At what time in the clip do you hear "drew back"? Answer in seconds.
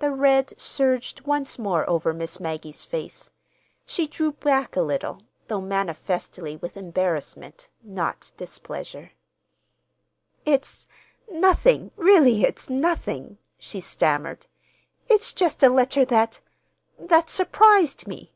4.06-4.76